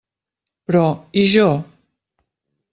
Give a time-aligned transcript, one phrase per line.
[0.69, 0.81] Però,
[1.25, 1.47] i jo?